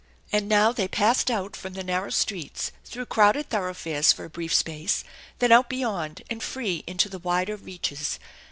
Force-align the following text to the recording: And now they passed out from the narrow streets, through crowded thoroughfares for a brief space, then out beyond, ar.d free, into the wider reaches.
And 0.31 0.49
now 0.49 0.71
they 0.71 0.87
passed 0.87 1.29
out 1.29 1.55
from 1.55 1.73
the 1.73 1.83
narrow 1.83 2.09
streets, 2.09 2.71
through 2.85 3.05
crowded 3.05 3.51
thoroughfares 3.51 4.11
for 4.11 4.25
a 4.25 4.31
brief 4.31 4.51
space, 4.51 5.03
then 5.37 5.51
out 5.51 5.69
beyond, 5.69 6.23
ar.d 6.27 6.39
free, 6.39 6.83
into 6.87 7.07
the 7.07 7.19
wider 7.19 7.55
reaches. 7.55 8.17